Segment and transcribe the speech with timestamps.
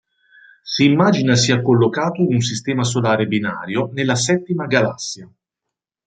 [0.63, 5.31] Si immagina sia collocato in un sistema solare binario nella Settima Galassia.